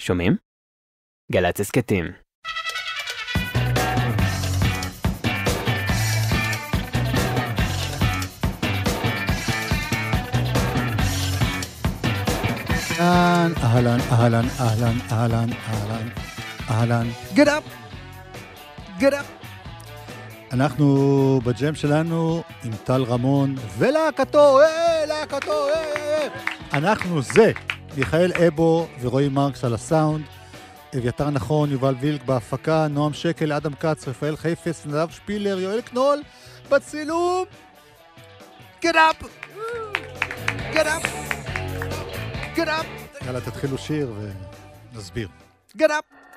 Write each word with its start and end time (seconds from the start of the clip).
שומעים? 0.00 0.36
גל"צ 1.32 1.60
הסכתים. 1.60 2.04
אהלן, 13.00 13.52
אהלן, 13.62 14.00
אהלן, 14.12 14.48
אהלן, 14.60 14.98
אהלן, 15.12 15.50
אהלן, 15.68 16.08
אהלן. 16.70 17.06
Get 17.34 17.46
up! 17.46 17.64
Get 19.00 19.12
up! 19.12 19.42
אנחנו 20.52 21.40
בג'ם 21.44 21.74
שלנו 21.74 22.42
עם 22.64 22.72
טל 22.84 23.02
רמון 23.02 23.54
ולהקתו, 23.78 24.60
אה, 24.60 25.06
להקתו, 25.06 25.68
אה, 25.68 25.74
אה. 25.74 26.28
אנחנו 26.78 27.22
זה, 27.22 27.52
מיכאל 27.96 28.32
אבו 28.32 28.88
ורועי 29.00 29.28
מרקס 29.28 29.64
על 29.64 29.74
הסאונד, 29.74 30.24
אביתר 30.98 31.30
נכון, 31.30 31.70
יובל 31.70 31.94
וילק 32.00 32.24
בהפקה, 32.24 32.86
נועם 32.88 33.12
שקל, 33.12 33.52
אדם 33.52 33.74
כץ, 33.74 34.08
רפאל 34.08 34.36
חיפס, 34.36 34.86
נדב 34.86 35.10
שפילר, 35.10 35.60
יואל 35.60 35.80
קנול, 35.80 36.22
בצילום. 36.70 37.44
Get 38.82 38.94
up! 38.94 39.24
Get 40.74 40.86
up! 40.86 41.06
Get 42.56 42.68
up! 42.68 42.86
יאללה, 43.26 43.40
תתחילו 43.40 43.78
שיר 43.78 44.12
ונסביר. 44.92 45.28
Get 45.78 45.90
up! 45.90 46.31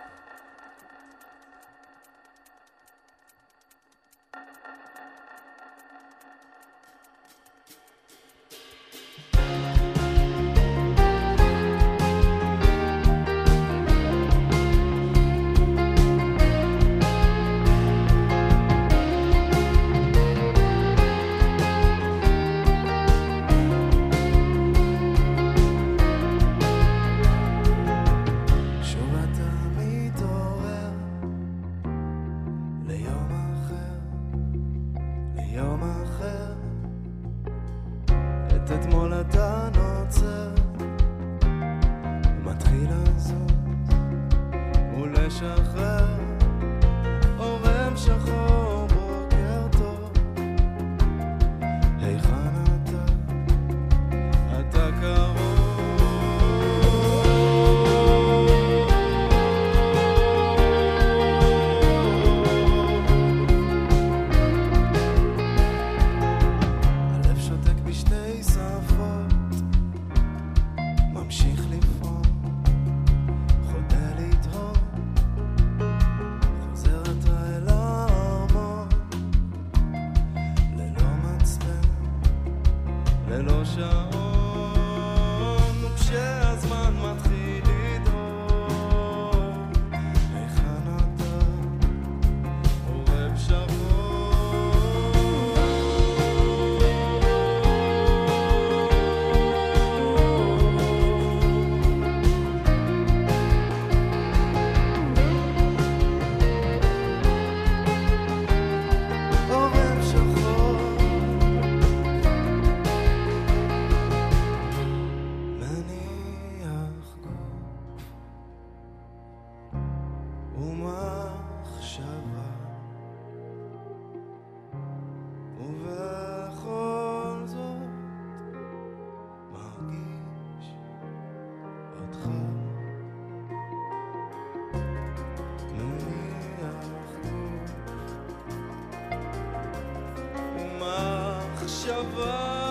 Shabbat. 141.86 142.65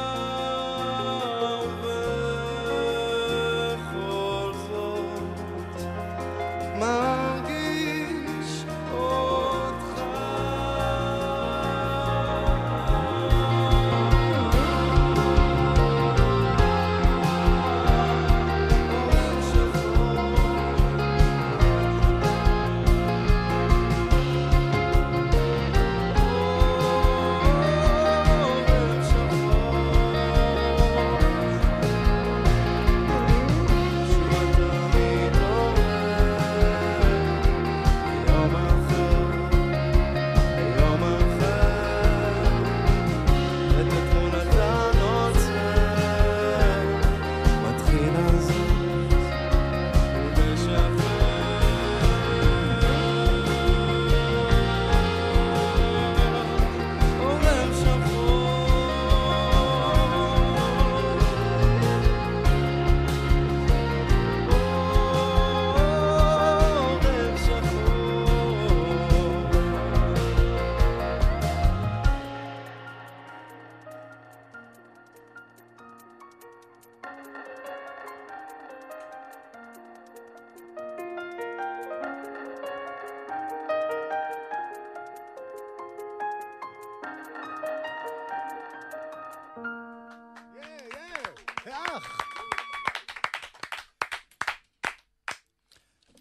אח! 91.70 92.18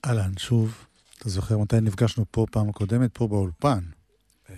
אהלן, 0.06 0.38
שוב. 0.38 0.86
אתה 1.18 1.30
זוכר 1.30 1.57
מתי 1.57 1.81
נפגשנו 1.81 2.25
פה 2.31 2.45
פעם 2.51 2.69
הקודמת? 2.69 3.10
פה 3.13 3.28
באולפן. 3.28 3.84
אה, 4.50 4.56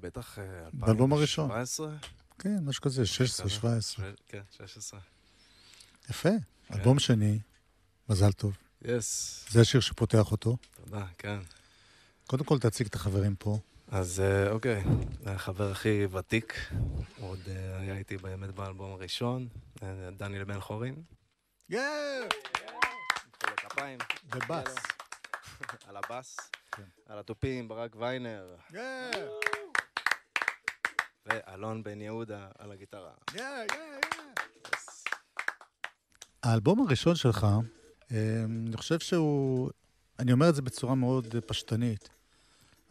בטח 0.00 0.38
אה, 0.38 0.44
באלבום 0.72 1.12
הראשון. 1.12 1.50
2017? 1.50 1.96
כן, 2.38 2.58
משהו 2.64 2.82
כזה, 2.82 3.06
16, 3.06 3.46
בסדר. 3.46 3.58
17. 3.60 4.06
ש- 4.10 4.14
כן, 4.28 4.40
16. 4.50 5.00
יפה. 6.10 6.28
אלבום 6.74 6.98
שני, 6.98 7.38
מזל 8.08 8.32
טוב. 8.32 8.56
יס, 8.82 9.44
זה 9.50 9.60
השיר 9.60 9.80
שפותח 9.80 10.32
אותו. 10.32 10.56
תודה, 10.84 11.06
כן. 11.18 11.38
קודם 12.26 12.44
כל 12.44 12.58
תציג 12.58 12.86
את 12.86 12.94
החברים 12.94 13.34
פה. 13.38 13.58
אז 13.92 14.20
אה, 14.20 14.50
אוקיי, 14.50 14.82
זה 15.24 15.30
החבר 15.30 15.70
הכי 15.70 16.06
ותיק, 16.06 16.54
הוא 17.18 17.30
עוד 17.30 17.38
אה, 17.48 17.78
היה 17.78 17.96
איתי 17.96 18.16
באמת 18.16 18.50
באלבום 18.50 18.92
הראשון, 18.92 19.48
אה, 19.82 20.10
דניאל 20.16 20.44
בן 20.44 20.60
חורין. 20.60 21.02
יאה! 21.68 22.20
כל 23.38 23.52
הכפיים. 23.52 23.98
על 25.88 25.96
הבאס. 25.96 26.36
על 27.06 27.18
התופים, 27.18 27.68
ברק 27.68 27.96
ויינר, 27.98 28.56
יאה! 28.72 29.10
ואלון 31.26 31.82
בן 31.82 32.00
יהודה 32.00 32.48
על 32.58 32.72
הגיטרה. 32.72 33.12
יאה, 33.34 33.44
יאה, 33.44 33.64
יאה. 33.70 33.98
יס. 34.74 35.04
האלבום 36.42 36.86
הראשון 36.86 37.14
שלך, 37.14 37.46
אני 38.10 38.76
חושב 38.76 38.98
שהוא, 38.98 39.70
אני 40.18 40.32
אומר 40.32 40.48
את 40.48 40.54
זה 40.54 40.62
בצורה 40.62 40.94
מאוד 40.94 41.34
פשטנית, 41.46 42.08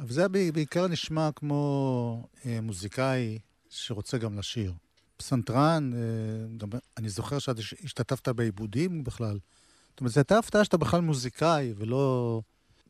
אבל 0.01 0.13
זה 0.13 0.27
בעיקר 0.29 0.87
נשמע 0.87 1.29
כמו 1.35 2.27
אה, 2.45 2.61
מוזיקאי 2.61 3.39
שרוצה 3.69 4.17
גם 4.17 4.39
לשיר. 4.39 4.73
פסנתרן, 5.17 5.91
אה, 5.93 6.57
גם, 6.57 6.69
אני 6.97 7.09
זוכר 7.09 7.39
שאת 7.39 7.59
הש- 7.59 7.73
השתתפת 7.83 8.27
בעיבודים 8.27 9.03
בכלל. 9.03 9.39
זאת 9.89 9.99
אומרת, 9.99 10.13
זו 10.13 10.19
הייתה 10.19 10.37
הפתעה 10.37 10.65
שאתה 10.65 10.77
בכלל 10.77 11.01
מוזיקאי, 11.01 11.73
ולא... 11.77 12.41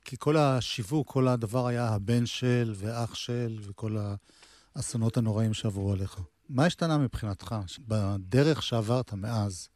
כי 0.06 0.16
כל 0.20 0.38
השיווק, 0.38 1.08
כל 1.12 1.28
הדבר 1.28 1.68
היה 1.68 1.88
הבן 1.90 2.26
של 2.26 2.74
ואח 2.76 3.16
של, 3.16 3.60
וכל 3.62 3.98
האסונות 4.76 5.18
הנוראים 5.18 5.54
שעברו 5.54 5.92
עליך. 5.92 6.20
מה 6.50 6.66
השתנה 6.66 6.98
מבחינתך 6.98 7.56
בדרך 7.88 8.64
שעברת 8.64 9.14
מאז? 9.14 9.70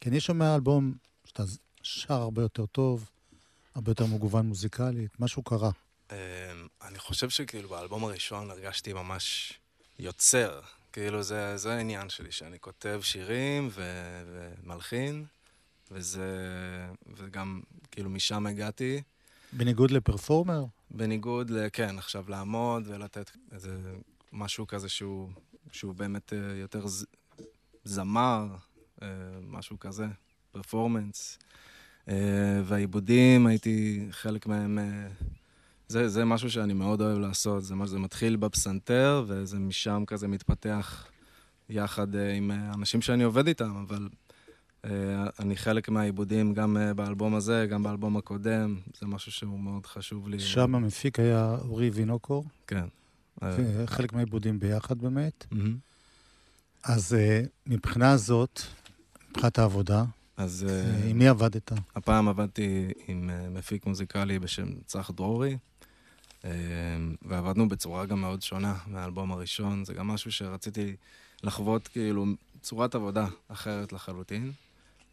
כי 0.00 0.08
אני 0.08 0.20
שומע 0.20 0.54
אלבום 0.54 0.94
שאתה 1.24 1.42
שר 1.82 2.14
הרבה 2.14 2.42
יותר 2.42 2.66
טוב, 2.66 3.10
הרבה 3.74 3.90
יותר 3.90 4.06
מגוון 4.06 4.46
מוזיקלית, 4.46 5.20
משהו 5.20 5.42
קרה. 5.42 5.70
אמ, 6.12 6.16
אני 6.82 6.98
חושב 6.98 7.28
שכאילו 7.28 7.68
באלבום 7.68 8.04
הראשון 8.04 8.50
הרגשתי 8.50 8.92
ממש 8.92 9.52
יוצר. 9.98 10.60
כאילו 10.92 11.22
זה, 11.22 11.56
זה 11.56 11.72
העניין 11.72 12.08
שלי, 12.08 12.32
שאני 12.32 12.58
כותב 12.60 13.00
שירים 13.02 13.68
ו- 13.72 14.22
ומלחין, 14.64 15.24
וזה... 15.90 16.28
וגם 17.16 17.60
כאילו 17.90 18.10
משם 18.10 18.46
הגעתי. 18.46 19.02
בניגוד 19.52 19.90
לפרפורמר, 19.90 20.64
בניגוד 20.90 21.50
ל... 21.50 21.66
כן, 21.72 21.98
עכשיו 21.98 22.24
לעמוד 22.28 22.82
ולתת 22.86 23.30
איזה 23.52 23.78
משהו 24.32 24.66
כזה 24.66 24.88
שהוא, 24.88 25.30
שהוא 25.72 25.94
באמת 25.94 26.32
אה, 26.32 26.38
יותר 26.56 26.86
ז... 26.86 27.04
זמר, 27.84 28.46
אה, 29.02 29.08
משהו 29.42 29.78
כזה, 29.80 30.06
פרפורמנס. 30.52 31.38
אה, 32.08 32.62
והעיבודים, 32.64 33.46
הייתי 33.46 34.06
חלק 34.10 34.46
מהם... 34.46 34.78
זה, 35.88 36.08
זה 36.08 36.24
משהו 36.24 36.50
שאני 36.50 36.72
מאוד 36.72 37.00
אוהב 37.00 37.18
לעשות, 37.18 37.64
זה, 37.64 37.74
זה 37.84 37.98
מתחיל 37.98 38.36
בפסנתר, 38.36 39.24
וזה 39.26 39.58
משם 39.58 40.04
כזה 40.06 40.28
מתפתח 40.28 41.06
יחד 41.68 42.14
אה, 42.14 42.32
עם 42.32 42.50
אה, 42.50 42.72
אנשים 42.74 43.02
שאני 43.02 43.22
עובד 43.22 43.46
איתם, 43.46 43.84
אבל 43.86 44.08
אה, 44.84 44.90
אני 45.38 45.56
חלק 45.56 45.88
מהעיבודים 45.88 46.54
גם 46.54 46.76
באלבום 46.96 47.34
הזה, 47.34 47.66
גם 47.70 47.82
באלבום 47.82 48.16
הקודם, 48.16 48.76
זה 49.00 49.06
משהו 49.06 49.32
שהוא 49.32 49.60
מאוד 49.60 49.86
חשוב 49.86 50.28
לי. 50.28 50.40
שם 50.40 50.74
המפיק 50.74 51.18
היה 51.18 51.56
אורי 51.68 51.90
וינוקור, 51.90 52.44
כן. 52.66 52.84
חלק 53.86 54.12
מהעיבודים 54.12 54.58
ביחד 54.58 54.98
באמת. 54.98 55.46
מהמם. 55.50 55.76
אז 56.84 57.16
מבחינה 57.66 58.10
הזאת, 58.10 58.60
מבחינת 59.30 59.58
העבודה, 59.58 60.04
אז 60.36 60.66
עם 61.10 61.18
מי 61.18 61.28
עבדת? 61.28 61.72
הפעם 61.96 62.28
עבדתי 62.28 62.88
עם 63.08 63.30
מפיק 63.50 63.86
מוזיקלי 63.86 64.38
בשם 64.38 64.66
צח 64.86 65.10
דרורי, 65.10 65.56
ועבדנו 67.22 67.68
בצורה 67.68 68.06
גם 68.06 68.20
מאוד 68.20 68.42
שונה 68.42 68.74
מהאלבום 68.86 69.32
הראשון. 69.32 69.84
זה 69.84 69.94
גם 69.94 70.06
משהו 70.06 70.32
שרציתי 70.32 70.96
לחוות 71.42 71.88
כאילו 71.88 72.26
צורת 72.62 72.94
עבודה 72.94 73.26
אחרת 73.48 73.92
לחלוטין, 73.92 74.52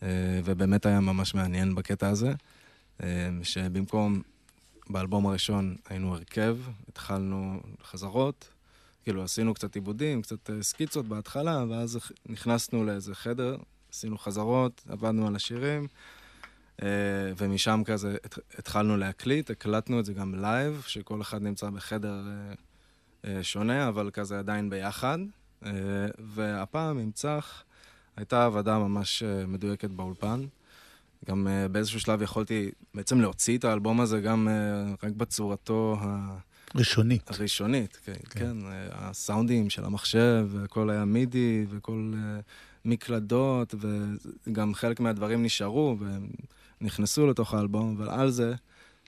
אה, 0.03 0.07
ובאמת 0.45 0.85
היה 0.85 0.99
ממש 0.99 1.35
מעניין 1.35 1.75
בקטע 1.75 2.09
הזה, 2.09 2.33
אה, 3.03 3.29
שבמקום 3.43 4.21
באלבום 4.89 5.27
הראשון 5.27 5.75
היינו 5.89 6.15
הרכב, 6.15 6.57
התחלנו 6.89 7.61
חזרות, 7.83 8.49
כאילו 9.03 9.23
עשינו 9.23 9.53
קצת 9.53 9.75
עיבודים, 9.75 10.21
קצת 10.21 10.49
אה, 10.49 10.63
סקיצות 10.63 11.05
בהתחלה, 11.07 11.65
ואז 11.69 11.99
נכנסנו 12.25 12.85
לאיזה 12.85 13.15
חדר, 13.15 13.57
עשינו 13.91 14.17
חזרות, 14.17 14.81
עבדנו 14.89 15.27
על 15.27 15.35
השירים. 15.35 15.87
אה, 16.81 16.87
ומשם 17.37 17.81
כזה 17.85 18.15
הת- 18.23 18.39
התחלנו 18.59 18.97
להקליט, 18.97 19.49
הקלטנו 19.49 19.99
את 19.99 20.05
זה 20.05 20.13
גם 20.13 20.35
לייב, 20.41 20.83
שכל 20.87 21.21
אחד 21.21 21.41
נמצא 21.41 21.69
בחדר 21.69 22.23
אה, 22.27 22.53
אה, 23.35 23.43
שונה, 23.43 23.87
אבל 23.87 24.09
כזה 24.13 24.39
עדיין 24.39 24.69
ביחד. 24.69 25.17
והפעם 26.19 26.97
עם 26.97 27.11
צח 27.11 27.63
הייתה 28.17 28.45
עבודה 28.45 28.79
ממש 28.79 29.23
מדויקת 29.47 29.89
באולפן. 29.89 30.45
גם 31.29 31.47
באיזשהו 31.71 31.99
שלב 31.99 32.21
יכולתי 32.21 32.71
בעצם 32.93 33.21
להוציא 33.21 33.57
את 33.57 33.63
האלבום 33.65 34.01
הזה 34.01 34.21
גם 34.21 34.47
רק 35.03 35.11
בצורתו 35.11 35.97
ה... 36.01 36.37
ראשונית. 36.75 37.29
הראשונית, 37.31 37.99
כן, 38.05 38.13
כן. 38.29 38.39
כן. 38.39 38.57
הסאונדים 38.91 39.69
של 39.69 39.85
המחשב, 39.85 40.47
והכל 40.51 40.89
היה 40.89 41.05
מידי, 41.05 41.65
וכל 41.69 42.13
מקלדות, 42.85 43.75
וגם 44.47 44.73
חלק 44.73 44.99
מהדברים 44.99 45.43
נשארו 45.43 45.97
ונכנסו 46.83 47.27
לתוך 47.27 47.53
האלבום, 47.53 47.95
אבל 47.97 48.09
על 48.09 48.31
זה 48.31 48.53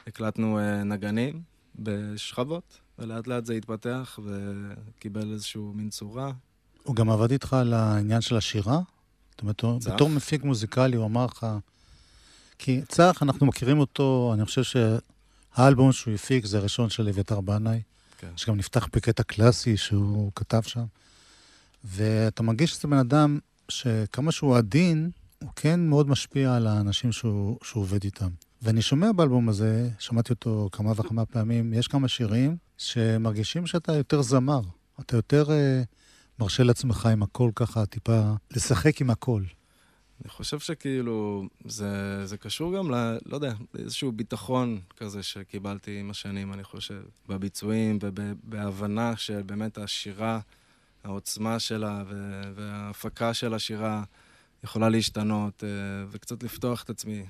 הקלטנו 0.07 0.59
אה, 0.59 0.83
נגנים 0.83 1.41
בשכבות, 1.79 2.79
ולאט 2.99 3.27
לאט 3.27 3.45
זה 3.45 3.53
התפתח 3.53 4.19
וקיבל 4.23 5.33
איזשהו 5.33 5.73
מין 5.75 5.89
צורה. 5.89 6.31
הוא 6.83 6.95
גם 6.95 7.09
עבד 7.09 7.31
איתך 7.31 7.53
על 7.53 7.73
העניין 7.73 8.21
של 8.21 8.37
השירה? 8.37 8.79
זאת 9.31 9.41
אומרת, 9.41 9.61
צח? 9.79 9.91
בתור 9.91 10.09
מפיק 10.09 10.43
מוזיקלי, 10.43 10.95
הוא 10.95 11.05
אמר 11.05 11.25
לך... 11.25 11.47
כי 12.59 12.81
צח, 12.87 13.19
אנחנו 13.21 13.45
מכירים 13.45 13.79
אותו, 13.79 14.31
אני 14.33 14.45
חושב 14.45 14.63
שהאלבום 14.63 15.91
שהוא 15.91 16.13
הפיק 16.13 16.45
זה 16.45 16.57
הראשון 16.57 16.89
של 16.89 17.07
אביתר 17.07 17.41
בנאי, 17.41 17.81
כן. 18.17 18.31
שגם 18.35 18.57
נפתח 18.57 18.87
בקטע 18.93 19.23
קלאסי 19.23 19.77
שהוא 19.77 20.31
כתב 20.35 20.61
שם. 20.61 20.85
ואתה 21.83 22.43
מרגיש 22.43 22.71
שזה 22.71 22.87
בן 22.87 22.97
אדם 22.97 23.39
שכמה 23.69 24.31
שהוא 24.31 24.57
עדין, 24.57 25.11
הוא 25.45 25.51
כן 25.55 25.79
מאוד 25.79 26.09
משפיע 26.09 26.55
על 26.55 26.67
האנשים 26.67 27.11
שהוא, 27.11 27.57
שהוא 27.63 27.81
עובד 27.81 28.03
איתם. 28.03 28.29
ואני 28.61 28.81
שומע 28.81 29.11
באלבום 29.11 29.49
הזה, 29.49 29.89
שמעתי 29.99 30.33
אותו 30.33 30.69
כמה 30.71 30.91
וכמה 30.91 31.25
פעמים, 31.25 31.73
יש 31.73 31.87
כמה 31.87 32.07
שירים 32.07 32.57
שמרגישים 32.77 33.67
שאתה 33.67 33.93
יותר 33.93 34.21
זמר. 34.21 34.61
אתה 34.99 35.15
יותר 35.15 35.51
אה, 35.51 35.83
מרשה 36.39 36.63
לעצמך 36.63 37.05
עם 37.05 37.23
הכל 37.23 37.51
ככה, 37.55 37.85
טיפה 37.85 38.21
לשחק 38.51 39.01
עם 39.01 39.09
הכל. 39.09 39.43
אני 40.21 40.29
חושב 40.29 40.59
שכאילו, 40.59 41.47
זה, 41.65 42.25
זה 42.25 42.37
קשור 42.37 42.77
גם 42.77 42.91
ל... 42.91 43.17
לא 43.25 43.35
יודע, 43.35 43.53
לאיזשהו 43.73 44.11
ביטחון 44.11 44.79
כזה 44.97 45.23
שקיבלתי 45.23 45.99
עם 45.99 46.09
השנים, 46.09 46.53
אני 46.53 46.63
חושב, 46.63 47.01
בביצועים 47.29 47.99
ובהבנה 48.01 49.17
של 49.17 49.41
באמת 49.41 49.77
השירה, 49.77 50.39
העוצמה 51.03 51.59
שלה 51.59 52.03
וההפקה 52.55 53.33
של 53.33 53.53
השירה 53.53 54.03
יכולה 54.65 54.89
להשתנות 54.89 55.63
אה, 55.63 55.69
וקצת 56.11 56.43
לפתוח 56.43 56.83
את 56.83 56.89
עצמי 56.89 57.25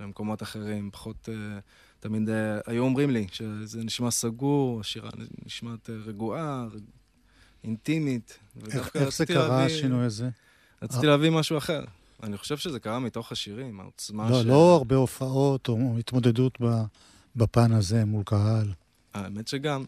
למקומות 0.00 0.42
אחרים, 0.42 0.90
פחות... 0.90 1.28
אה, 1.28 1.58
תמיד 2.00 2.28
אה, 2.28 2.58
היו 2.66 2.82
אומרים 2.84 3.10
לי 3.10 3.26
שזה 3.32 3.84
נשמע 3.84 4.10
סגור, 4.10 4.80
השירה 4.80 5.10
נשמעת 5.46 5.90
רגועה, 5.90 6.66
רג- 6.74 6.80
אינטימית. 7.64 8.38
איך, 8.72 8.96
איך 8.96 9.16
זה 9.16 9.26
קרה, 9.26 9.48
להביא- 9.48 9.74
השינוי 9.76 10.04
הזה? 10.04 10.28
רציתי 10.82 11.06
להביא 11.06 11.30
משהו 11.30 11.58
אחר. 11.58 11.84
אני 12.22 12.36
חושב 12.36 12.56
שזה 12.56 12.80
קרה 12.80 12.98
מתוך 12.98 13.32
השירים, 13.32 13.80
העוצמה 13.80 14.30
לא, 14.30 14.42
של... 14.42 14.48
לא 14.48 14.74
הרבה 14.74 14.96
הופעות 14.96 15.68
או 15.68 15.96
התמודדות 15.98 16.58
בפן 17.36 17.72
הזה 17.72 18.04
מול 18.04 18.22
קהל. 18.24 18.72
האמת 19.14 19.48
שגם, 19.48 19.84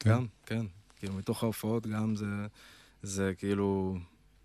כן. 0.00 0.10
גם, 0.10 0.26
כן. 0.46 0.66
כאילו, 0.98 1.14
מתוך 1.14 1.42
ההופעות 1.42 1.86
גם 1.86 2.16
זה, 2.16 2.26
זה 3.02 3.32
כאילו 3.38 3.96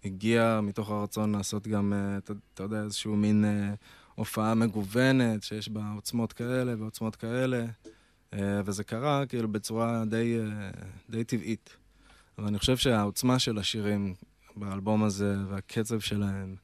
הגיע 0.06 0.60
מתוך 0.64 0.90
הרצון 0.90 1.36
לעשות 1.36 1.68
גם, 1.68 1.94
אה, 1.94 2.18
אתה, 2.18 2.34
אתה 2.54 2.64
יודע, 2.64 2.84
איזשהו 2.84 3.16
מין 3.16 3.46
אה, 3.46 3.74
הופעה 4.16 4.56
מגוונת, 4.56 5.44
שיש 5.44 5.70
בה 5.70 5.82
עוצמות 5.96 6.34
כאלה 6.34 6.74
ועוצמות 6.80 7.16
כאלה, 7.16 7.66
אה, 8.34 8.62
וזה 8.66 8.84
קרה 8.84 9.26
כאילו 9.26 9.48
בצורה 9.48 10.04
די, 10.06 10.38
אה, 10.40 10.70
די 11.10 11.24
טבעית. 11.24 11.70
אבל 12.38 12.48
אני 12.48 12.60
חושב 12.60 12.78
שהעוצמה 12.78 13.40
של 13.40 13.58
השירים 13.58 14.14
באלבום 14.56 15.04
הזה 15.04 15.36
והקצב 15.50 16.00
שלהם, 16.00 16.56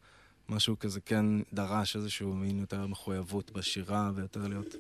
משהו 0.50 0.80
כזה 0.80 1.02
כן 1.02 1.26
דרש 1.54 1.96
איזשהו 1.96 2.34
מין 2.34 2.60
יותר 2.60 2.88
מחויבות 2.88 3.52
בשירה 3.52 4.12
ויותר 4.16 4.48
להיות 4.48 4.76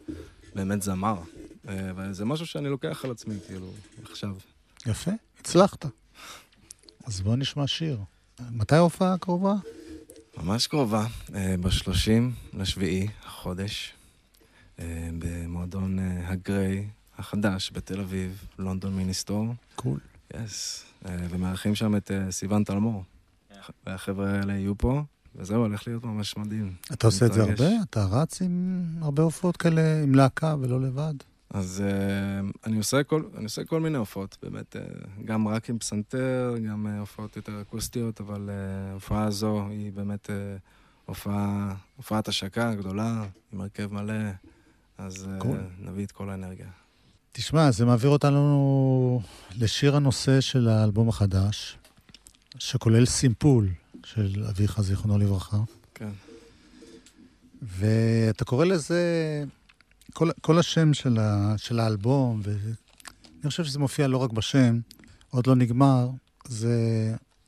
באמת 0.56 0.82
זמר. 0.82 1.22
אה, 1.68 1.92
וזה 1.96 2.26
משהו 2.26 2.46
שאני 2.46 2.70
לוקח 2.70 3.06
על 3.06 3.12
עצמי, 3.12 3.36
כאילו, 3.48 3.72
עכשיו. 4.04 4.36
יפה, 4.86 5.12
הצלחת. 5.40 5.86
אז 7.04 7.22
בואו 7.22 7.36
נשמע 7.36 7.68
שיר. 7.68 8.00
מתי 8.52 8.76
ההופעה 8.76 9.14
הקרובה? 9.14 9.56
ממש 10.38 10.68
קרובה, 10.68 11.06
אה, 11.36 11.56
ב-30 11.62 12.10
לשביעי, 12.54 13.08
החודש. 13.26 13.94
אה, 14.80 15.10
במועדון 15.20 16.00
אה, 16.00 16.30
הגריי 16.30 16.88
החדש 17.18 17.72
בתל 17.74 18.00
אביב, 18.00 18.46
לונדון 18.60 18.96
מיניסטור. 18.96 19.48
קול. 19.76 20.00
יס. 20.44 20.84
ומארחים 21.06 21.76
שם 21.76 21.96
את 21.96 22.12
סיון 22.30 22.64
תלמור. 22.64 23.04
והחבר'ה 23.86 24.32
האלה 24.32 24.54
יהיו 24.54 24.78
פה, 24.78 25.04
וזהו, 25.36 25.62
הולך 25.62 25.88
להיות 25.88 26.04
ממש 26.04 26.38
מדהים. 26.38 26.74
אתה 26.94 27.08
עושה 27.08 27.26
את 27.26 27.34
זה. 27.34 27.42
הרבה? 27.42 27.70
אתה 27.90 28.06
רץ 28.06 28.42
עם 28.42 28.86
הרבה 29.02 29.24
הופעות 29.24 29.58
כאלה, 29.58 30.04
עם 30.04 30.16
להקה 30.16 30.56
ולא 30.60 30.82
לבד? 30.82 31.14
אז 31.54 31.84
uh, 31.86 32.58
אני, 32.66 32.78
עושה 32.78 33.04
כל, 33.04 33.24
אני 33.36 33.44
עושה 33.44 33.64
כל 33.64 33.80
מיני 33.80 33.98
הופעות, 33.98 34.38
באמת, 34.44 34.76
uh, 34.76 34.80
גם 35.26 35.48
רק 35.48 35.70
עם 35.70 35.80
פסנתר, 35.80 36.56
גם 36.70 36.88
uh, 36.88 37.00
הופעות 37.00 37.36
יותר 37.36 37.62
אקוסטיות, 37.62 38.22
אבל 38.22 38.50
uh, 38.50 38.92
ההופעה 38.92 39.24
הזו 39.24 39.68
היא 39.70 39.92
באמת 39.92 40.28
uh, 40.28 40.32
הופעה, 41.06 41.76
הופעת 41.98 42.28
השקה 42.28 42.76
גדולה, 42.76 43.26
עם 43.54 43.62
הרכב 43.62 43.94
מלא, 43.94 44.14
אז 44.98 45.28
uh. 45.42 45.46
נביא 45.80 46.06
את 46.06 46.12
כל 46.12 46.30
האנרגיה. 46.30 46.68
תשמע, 47.32 47.72
זה 47.72 47.86
מעביר 47.86 48.10
אותנו 48.10 49.22
לשיר 49.58 49.96
הנושא 49.96 50.42
של 50.42 50.68
האלבום 50.68 51.10
החדש, 51.10 51.78
שכולל 52.58 53.06
סימפול 53.06 53.70
של 54.06 54.46
אביך, 54.50 54.82
זיכרונו 54.82 55.18
לברכה. 55.18 55.58
כן. 55.96 56.10
ואתה 57.62 58.46
קורא 58.46 58.66
לזה, 58.66 59.04
כל, 60.14 60.30
כל 60.42 60.60
השם 60.60 60.94
של, 60.94 61.18
ה, 61.20 61.54
של 61.58 61.80
האלבום, 61.80 62.42
ואני 62.44 63.50
חושב 63.50 63.64
שזה 63.64 63.80
מופיע 63.80 64.08
לא 64.08 64.18
רק 64.18 64.32
בשם, 64.32 64.80
עוד 65.30 65.48
לא 65.48 65.56
נגמר, 65.56 66.10
זה... 66.48 66.76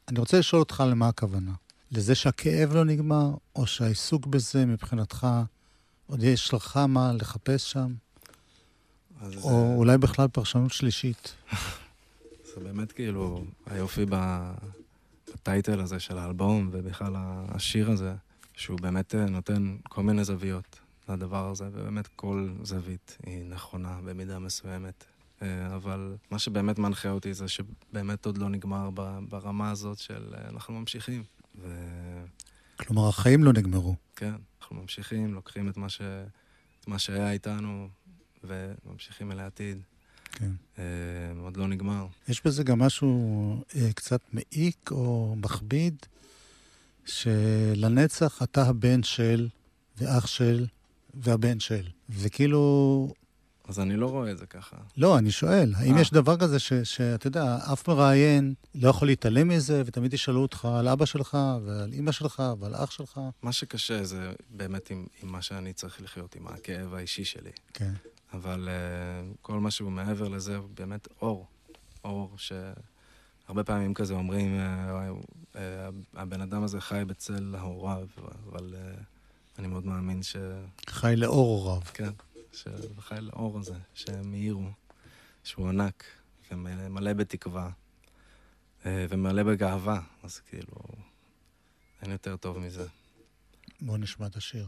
אני 0.08 0.20
רוצה 0.20 0.40
לשאול 0.40 0.60
אותך 0.60 0.84
למה 0.90 1.08
הכוונה. 1.08 1.52
לזה 1.92 2.16
שהכאב 2.16 2.74
לא 2.74 2.86
נגמר, 2.86 3.32
או 3.56 3.68
שהעיסוק 3.68 4.26
בזה 4.26 4.66
מבחינתך, 4.66 5.28
עוד 6.08 6.24
יש 6.24 6.54
לך 6.54 6.78
מה 6.78 7.14
לחפש 7.14 7.72
שם, 7.72 7.94
אז 9.22 9.36
או 9.44 9.76
אולי 9.76 9.98
בכלל 9.98 10.28
פרשנות 10.28 10.72
שלישית. 10.72 11.34
זה 12.56 12.62
באמת 12.64 12.92
כאילו 12.92 13.46
היופי 13.66 14.06
בטייטל 15.34 15.80
הזה 15.80 16.00
של 16.00 16.18
האלבום, 16.18 16.70
ובכלל 16.72 17.14
השיר 17.48 17.92
הזה, 17.92 18.14
שהוא 18.54 18.80
באמת 18.80 19.16
אה, 19.16 19.26
נותן 19.26 19.76
כל 19.90 20.04
מיני 20.04 20.24
זוויות 20.24 20.80
לדבר 21.10 21.50
הזה, 21.50 21.70
ובאמת 21.74 22.08
כל 22.08 22.50
זווית 22.64 23.18
היא 23.26 23.46
נכונה 23.46 24.00
במידה 24.06 24.40
מסוימת. 24.40 25.06
אה, 25.42 25.76
אבל 25.76 26.16
מה 26.32 26.40
שבאמת 26.40 26.80
מנחה 26.80 27.10
אותי 27.10 27.34
זה 27.34 27.48
שבאמת 27.48 28.26
עוד 28.26 28.38
לא 28.38 28.50
נגמר 28.50 28.90
ברמה 29.30 29.72
הזאת 29.72 29.98
של 29.98 30.34
אה, 30.34 30.50
אנחנו 30.50 30.80
ממשיכים. 30.80 31.24
וכן, 31.56 31.66
כלומר, 32.78 33.10
החיים 33.10 33.44
לא 33.44 33.54
נגמרו. 33.54 33.96
אנחנו 34.62 34.82
ממשיכים, 34.82 35.34
לוקחים 35.34 35.70
את 35.70 35.78
מה, 35.78 35.90
ש... 35.90 36.02
את 36.80 36.88
מה 36.88 37.00
שהיה 37.00 37.32
איתנו 37.32 37.90
וממשיכים 38.44 39.32
אל 39.32 39.40
העתיד. 39.40 39.82
כן. 40.32 40.52
אה, 40.78 40.84
עוד 41.40 41.58
לא 41.58 41.68
נגמר. 41.68 42.08
יש 42.28 42.46
בזה 42.46 42.64
גם 42.64 42.80
משהו 42.80 43.64
אה, 43.76 43.94
קצת 43.94 44.22
מעיק 44.34 44.92
או 44.92 45.36
מכביד, 45.38 45.96
שלנצח 47.06 48.44
אתה 48.44 48.64
הבן 48.64 49.04
של, 49.04 49.50
ואח 49.98 50.28
של, 50.28 50.66
והבן 51.16 51.60
של. 51.60 51.88
וכאילו, 52.10 53.14
אז 53.68 53.80
אני 53.80 53.98
לא 53.98 54.08
רואה 54.08 54.32
את 54.32 54.38
זה 54.38 54.46
ככה. 54.46 54.78
לא, 54.98 55.18
אני 55.18 55.32
שואל, 55.32 55.74
האם 55.76 55.96
אה. 55.96 56.02
יש 56.02 56.12
דבר 56.12 56.38
כזה 56.38 56.60
ש- 56.60 56.74
שאתה 56.74 57.28
יודע, 57.28 57.58
אף 57.74 57.88
מראיין 57.90 58.54
לא 58.76 58.90
יכול 58.90 59.08
להתעלם 59.08 59.48
מזה, 59.48 59.84
ותמיד 59.86 60.14
ישאלו 60.14 60.42
אותך 60.42 60.66
על 60.66 60.88
אבא 60.88 61.06
שלך, 61.06 61.38
ועל 61.66 61.94
אימא 61.94 62.12
שלך, 62.12 62.44
ועל 62.60 62.76
אח 62.76 62.92
שלך? 62.92 63.20
מה 63.42 63.52
שקשה 63.52 64.04
זה 64.04 64.34
באמת 64.50 64.90
עם, 64.90 65.06
עם 65.24 65.32
מה 65.32 65.42
שאני 65.42 65.74
צריך 65.74 66.02
לחיות, 66.02 66.36
עם 66.36 66.48
הכאב 66.48 66.94
האישי 66.94 67.26
שלי. 67.26 67.52
כן. 67.74 67.92
אבל 68.34 68.70
uh, 68.70 69.38
כל 69.42 69.60
מה 69.60 69.72
שהוא 69.72 69.92
מעבר 69.92 70.28
לזה 70.28 70.58
הוא 70.58 70.70
באמת 70.74 71.08
אור. 71.22 71.48
אור 72.04 72.36
שהרבה 72.38 73.64
פעמים 73.64 73.94
כזה 73.94 74.14
אומרים, 74.14 74.60
uh, 74.60 75.56
uh, 75.56 75.58
הבן 76.14 76.42
אדם 76.42 76.64
הזה 76.64 76.82
חי 76.82 77.04
בצל 77.08 77.56
הוריו, 77.62 78.08
אבל 78.52 78.74
uh, 78.74 79.02
אני 79.60 79.68
מאוד 79.68 79.86
מאמין 79.86 80.24
ש... 80.24 80.36
חי 80.90 81.14
לאור 81.18 81.68
הוריו. 81.68 81.82
כן, 81.94 82.12
שחי 82.54 83.22
לאור 83.22 83.60
הזה, 83.60 83.76
שהם 83.94 84.34
האירו, 84.34 84.70
שהוא 85.44 85.70
ענק 85.70 86.04
ומלא 86.52 87.14
בתקווה 87.14 87.70
uh, 88.84 88.86
ומלא 89.10 89.44
בגאווה, 89.44 90.02
אז 90.24 90.40
כאילו, 90.40 90.76
אין 92.02 92.12
יותר 92.12 92.38
טוב 92.38 92.58
מזה. 92.58 92.88
בואו 93.82 93.98
נשמע 93.98 94.28
את 94.28 94.36
השיר. 94.36 94.68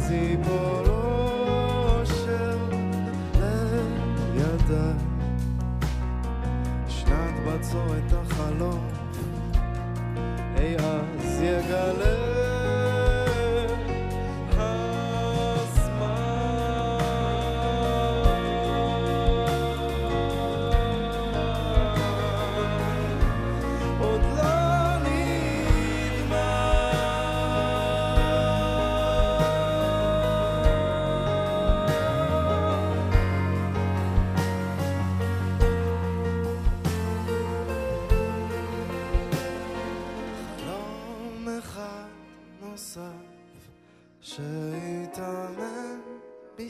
אז 0.00 0.10
ייפול 0.10 0.86
אושר 0.88 2.58
לידיי 4.34 4.94
שנת 6.88 7.34
בצורת 7.46 8.12
החלום. 8.12 8.88
אי 10.56 10.76
אז 10.76 11.42
יגלה 11.42 12.29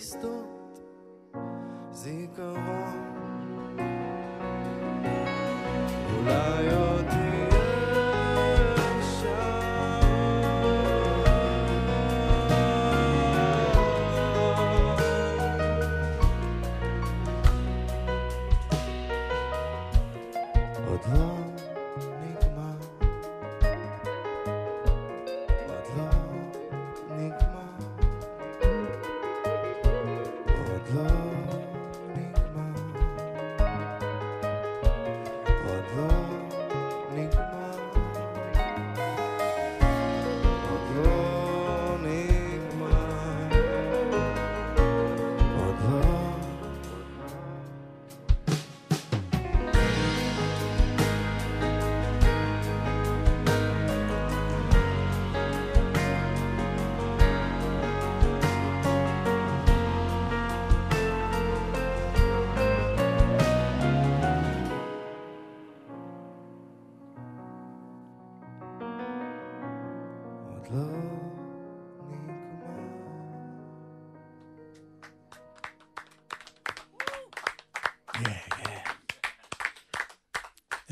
בשדות 0.01 0.81
זיכרון. 1.93 2.57
אולי 6.17 6.60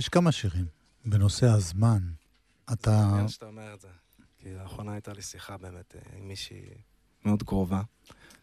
יש 0.09 0.13
כמה 0.13 0.33
שירים 0.33 0.67
בנושא 1.05 1.47
הזמן. 1.47 2.03
אתה... 2.73 3.07
מעניין 3.07 3.29
שאתה 3.29 3.47
אומר 3.47 3.75
את 3.75 3.81
זה. 3.81 3.89
כי 4.39 4.55
לאחרונה 4.55 4.93
הייתה 4.93 5.13
לי 5.13 5.23
שיחה 5.23 5.57
באמת 5.57 5.95
אה, 5.97 6.19
עם 6.19 6.29
מישהי 6.29 6.63
מאוד 7.25 7.43
קרובה, 7.43 7.83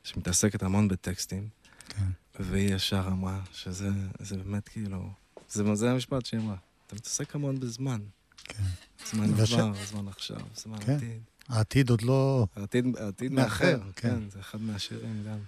שמתעסקת 0.03 0.63
המון 0.63 0.87
בטקסטים, 0.87 1.49
כן. 1.89 2.05
והיא 2.39 2.75
ישר 2.75 3.07
אמרה 3.07 3.41
שזה 3.51 3.89
זה 4.19 4.37
באמת 4.37 4.67
כאילו, 4.67 5.09
זה, 5.49 5.75
זה 5.75 5.91
המשפט 5.91 6.25
שהיא 6.25 6.39
אמרה. 6.39 6.55
אתה 6.87 6.95
מתעסק 6.95 7.35
המון 7.35 7.59
בזמן. 7.59 8.01
כן. 8.43 8.63
זמן 9.11 9.33
וש- 9.33 9.53
עבר, 9.53 9.73
זמן 9.85 10.07
עכשיו, 10.07 10.41
זמן 10.55 10.77
כן. 10.85 10.95
עתיד. 10.95 11.21
העתיד 11.47 11.89
עוד 11.89 12.01
לא... 12.01 12.47
העתיד, 12.55 12.97
העתיד 12.97 13.31
מאחר, 13.31 13.79
כן. 13.79 14.09
כן, 14.09 14.29
זה 14.29 14.39
אחד 14.39 14.61
מהשירים 14.61 15.23
גם. 15.27 15.39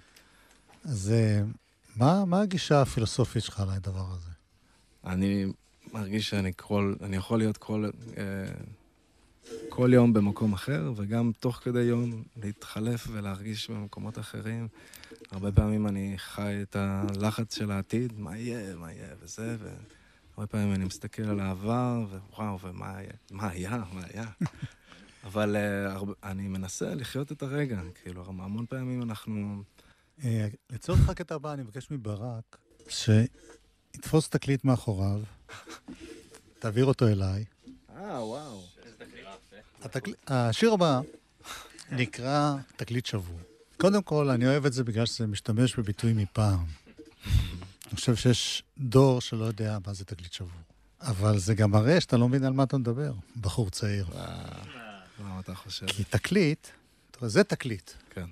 אז 0.84 1.12
אה, 1.12 1.42
מה, 1.96 2.24
מה 2.24 2.40
הגישה 2.40 2.82
הפילוסופית 2.82 3.42
שלך 3.42 3.62
לדבר 3.76 4.12
הזה? 4.12 4.30
אני 5.04 5.46
מרגיש 5.92 6.30
שאני 6.30 6.52
כל, 6.56 6.94
אני 7.02 7.16
יכול 7.16 7.38
להיות 7.38 7.56
כל, 7.56 7.90
אה, 8.16 8.22
כל 9.68 9.90
יום 9.92 10.12
במקום 10.12 10.52
אחר, 10.52 10.92
וגם 10.96 11.32
תוך 11.40 11.56
כדי 11.56 11.82
יום 11.82 12.22
להתחלף 12.42 13.06
ולהרגיש 13.12 13.70
במקומות 13.70 14.18
אחרים. 14.18 14.68
הרבה 15.30 15.52
פעמים 15.52 15.86
אני 15.86 16.14
חי 16.16 16.58
את 16.62 16.76
הלחץ 16.76 17.56
של 17.56 17.70
העתיד, 17.70 18.18
מה 18.18 18.38
יהיה, 18.38 18.76
מה 18.76 18.92
יהיה, 18.92 19.14
וזה, 19.20 19.56
והרבה 19.60 20.46
פעמים 20.46 20.74
אני 20.74 20.84
מסתכל 20.84 21.22
על 21.22 21.40
העבר, 21.40 22.06
ווואו, 22.30 22.60
ומה 22.60 22.96
היה, 22.96 23.12
מה 23.30 23.48
היה, 23.48 23.82
מה 23.92 24.02
היה. 24.12 24.26
אבל 25.24 25.56
אה, 25.56 25.92
הרבה, 25.92 26.12
אני 26.22 26.48
מנסה 26.48 26.94
לחיות 26.94 27.32
את 27.32 27.42
הרגע, 27.42 27.80
כאילו, 28.02 28.24
המון 28.26 28.66
פעמים 28.66 29.02
אנחנו... 29.02 29.62
אה, 30.24 30.48
לצורך 30.70 31.08
הקטע 31.08 31.34
הבא, 31.34 31.52
אני 31.52 31.62
מבקש 31.62 31.90
מברק 31.90 32.58
שיתפוס 33.98 34.28
תקליט 34.28 34.64
מאחוריו, 34.64 35.20
תעביר 36.58 36.84
אותו 36.84 37.08
אליי. 37.08 37.44
אה, 37.96 38.24
וואו. 38.24 38.62
התקל... 39.82 40.12
השיר 40.26 40.72
הבא 40.72 41.00
נקרא 41.92 42.56
תקליט 42.76 43.06
שבור. 43.06 43.40
קודם 43.76 44.02
כל, 44.02 44.30
אני 44.30 44.46
אוהב 44.46 44.66
את 44.66 44.72
זה 44.72 44.84
בגלל 44.84 45.06
שזה 45.06 45.26
משתמש 45.26 45.76
בביטוי 45.76 46.12
מפעם. 46.12 46.64
אני 47.86 47.94
חושב 47.94 48.16
שיש 48.16 48.62
דור 48.78 49.20
שלא 49.20 49.44
יודע 49.44 49.78
מה 49.86 49.94
זה 49.94 50.04
תקליט 50.04 50.32
שבור. 50.32 50.60
אבל 51.00 51.38
זה 51.38 51.54
גם 51.54 51.70
מראה 51.70 52.00
שאתה 52.00 52.16
לא 52.16 52.28
מבין 52.28 52.44
על 52.44 52.52
מה 52.52 52.62
אתה 52.62 52.78
מדבר, 52.78 53.12
בחור 53.40 53.70
צעיר. 53.70 54.06
מה 55.18 55.40
אתה 55.40 55.54
חושב? 55.54 55.86
כי 55.86 56.04
תקליט, 56.04 56.68
זה 57.20 57.44
תקליט. 57.44 57.90
כן. 58.10 58.26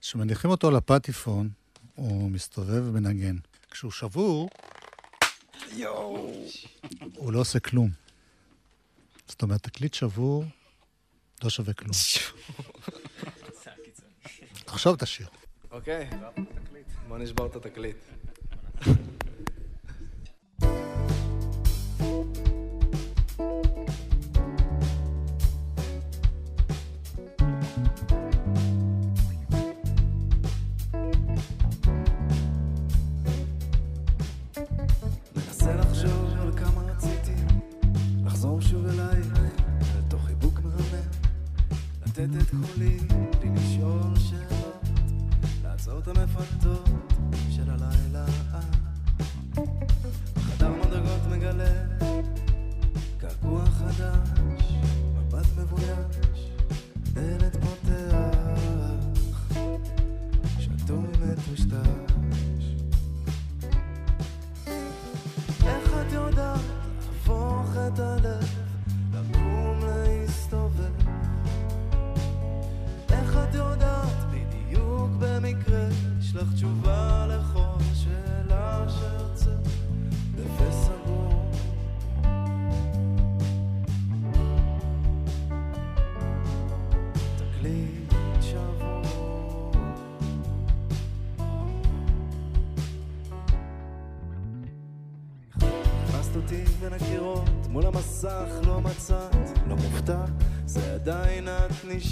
כשמניחים 0.00 0.50
אותו 0.50 0.68
על 0.68 0.76
הפטיפון, 0.76 1.48
הוא 1.94 2.30
מסתובב 2.30 2.82
ומנגן. 2.86 3.36
כשהוא 3.70 3.92
שבור, 3.92 4.50
הוא 7.14 7.32
לא 7.32 7.38
עושה 7.38 7.60
כלום. 7.60 7.90
זאת 9.28 9.42
אומרת, 9.42 9.62
תקליט 9.62 9.94
שבור 9.94 10.44
לא 11.44 11.50
שווה 11.50 11.72
כלום. 11.74 11.90
עכשיו 14.66 14.96
תשיר. 14.96 15.26
אוקיי, 15.70 16.10
בוא 17.08 17.18
נשבור 17.18 17.46
את 17.46 17.56
התקליט. 17.56 17.96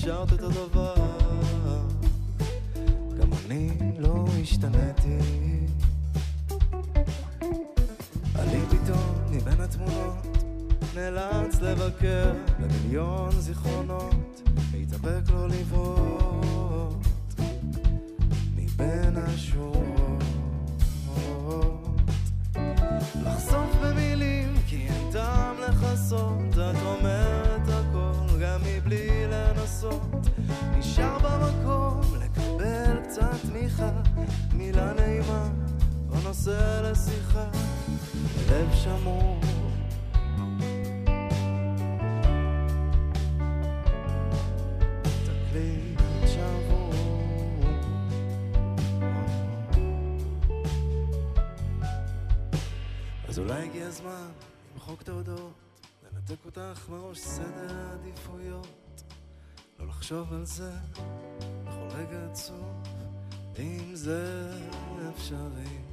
את 0.03 0.07
נשארת 0.07 0.33
אותו 0.33 0.49
דבר. 0.49 0.72
אותך 56.57 56.89
מראש 56.89 57.19
סדר 57.19 57.77
העדיפויות, 57.77 59.03
לא 59.79 59.87
לחשוב 59.87 60.33
על 60.33 60.45
זה 60.45 60.73
בכל 61.65 61.97
רגע 61.97 62.27
עצוב, 62.31 62.89
אם 63.59 63.95
זה 63.95 64.51
אפשרי. 65.17 65.92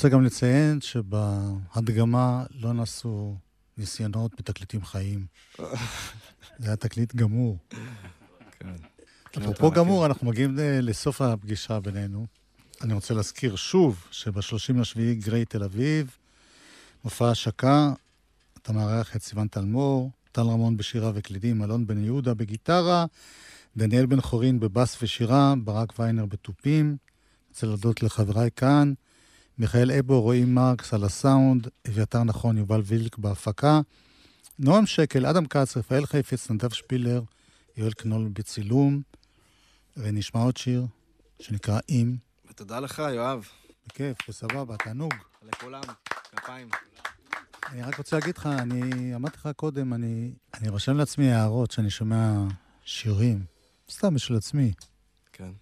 רוצה 0.00 0.08
גם 0.08 0.24
לציין 0.24 0.80
שבהדגמה 0.80 2.44
לא 2.60 2.72
נעשו 2.72 3.36
ניסיונות 3.78 4.34
בתקליטים 4.38 4.84
חיים. 4.84 5.26
זה 6.58 6.66
היה 6.66 6.76
תקליט 6.76 7.14
גמור. 7.14 7.58
כן. 8.58 8.74
אפרופו 9.38 9.70
גמור, 9.70 10.06
אנחנו 10.06 10.26
מגיעים 10.26 10.58
אה, 10.58 10.80
לסוף 10.80 11.22
הפגישה 11.22 11.80
בינינו. 11.80 12.26
אני 12.80 12.94
רוצה 12.94 13.14
להזכיר 13.14 13.56
שוב 13.56 14.04
שב-30 14.10 14.80
לשביעי 14.80 15.14
גריי 15.14 15.44
תל 15.44 15.62
אביב, 15.62 16.16
מופע 17.04 17.30
השקה, 17.30 17.92
אתה 18.62 18.72
מארח 18.72 19.16
את 19.16 19.22
סיון 19.22 19.48
טלמור, 19.48 20.10
טל 20.32 20.40
רמון 20.42 20.76
בשירה 20.76 21.10
וקלידים, 21.14 21.62
אלון 21.62 21.86
בן 21.86 22.04
יהודה 22.04 22.34
בגיטרה, 22.34 23.06
דניאל 23.76 24.06
בן 24.06 24.20
חורין 24.20 24.60
בבאס 24.60 25.02
ושירה, 25.02 25.54
ברק 25.64 25.98
ויינר 25.98 26.26
בתופים. 26.26 26.96
רוצה 27.48 27.66
להודות 27.66 28.02
לחבריי 28.02 28.50
כאן, 28.56 28.92
מיכאל 29.60 29.92
אבו, 29.92 30.20
רועי 30.20 30.44
מרקס 30.44 30.94
על 30.94 31.04
הסאונד, 31.04 31.68
אביתר 31.88 32.22
נכון, 32.22 32.58
יובל 32.58 32.80
וילק 32.84 33.18
בהפקה, 33.18 33.80
נועם 34.58 34.86
שקל, 34.86 35.26
אדם 35.26 35.46
כץ, 35.46 35.76
רפאל 35.76 36.06
חיפץ, 36.06 36.50
נדב 36.50 36.72
שפילר, 36.72 37.22
יואל 37.76 37.92
קנול 37.92 38.28
בצילום, 38.32 39.02
ונשמע 39.96 40.40
עוד 40.40 40.56
שיר 40.56 40.86
שנקרא 41.40 41.78
אם. 41.88 42.16
ותודה 42.50 42.80
לך, 42.80 43.02
יואב. 43.14 43.48
בכיף, 43.86 44.16
בסבבה, 44.28 44.76
תענוג. 44.76 45.14
לכולם, 45.42 45.82
כפיים. 46.36 46.68
אני 47.68 47.82
רק 47.82 47.98
רוצה 47.98 48.18
להגיד 48.18 48.38
לך, 48.38 48.46
אני 48.46 49.14
אמרתי 49.14 49.36
לך 49.36 49.48
קודם, 49.56 49.94
אני, 49.94 50.32
אני 50.54 50.68
רושם 50.68 50.96
לעצמי 50.96 51.32
הערות 51.32 51.70
שאני 51.70 51.90
שומע 51.90 52.32
שירים, 52.84 53.44
סתם 53.90 54.14
בשביל 54.14 54.38
עצמי. 54.38 54.72
כן. 55.32 55.52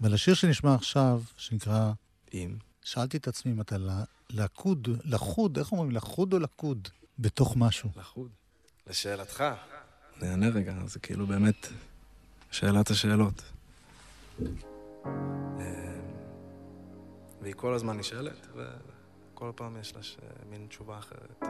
ולשיר 0.00 0.34
שנשמע 0.34 0.74
עכשיו, 0.74 1.22
שנקרא, 1.36 1.92
אם. 2.34 2.71
שאלתי 2.84 3.16
את 3.16 3.28
עצמי 3.28 3.52
אם 3.52 3.60
אתה 3.60 3.76
לכוד, 4.30 4.88
לחוד, 5.04 5.58
איך 5.58 5.72
אומרים, 5.72 5.90
לחוד 5.90 6.32
או 6.32 6.38
לכוד, 6.38 6.88
בתוך 7.18 7.56
משהו. 7.56 7.90
לחוד. 7.96 8.28
לשאלתך. 8.86 9.44
אני 10.22 10.30
אענה 10.30 10.48
רגע, 10.48 10.74
זה 10.86 10.98
כאילו 10.98 11.26
באמת 11.26 11.66
שאלת 12.50 12.90
השאלות. 12.90 13.42
אה, 15.60 16.00
והיא 17.40 17.54
כל 17.56 17.74
הזמן 17.74 17.98
נשאלת, 17.98 18.46
וכל 18.54 19.52
פעם 19.56 19.76
יש 19.76 19.96
לה 19.96 20.02
ש... 20.02 20.16
מין 20.50 20.66
תשובה 20.68 20.98
אחרת. 20.98 21.42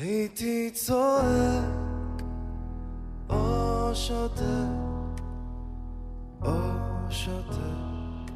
הייתי 0.00 0.70
צועק 0.74 2.22
או 3.30 3.90
שותק 3.94 5.22
או 6.42 6.50
שותק 7.10 8.32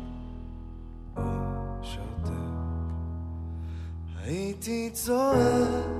או 1.16 1.22
שותק. 1.82 2.32
הייתי 4.24 4.90
צועק 4.92 5.91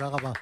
תודה 0.00 0.16
רבה. 0.16 0.39